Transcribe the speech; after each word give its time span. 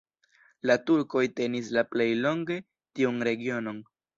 La 0.69 0.77
turkoj 0.87 1.23
tenis 1.41 1.69
la 1.79 1.85
plej 1.91 2.09
longe 2.25 2.59
tiun 2.99 3.25
regionon. 3.29 3.87